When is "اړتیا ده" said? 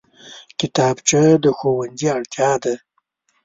2.17-2.73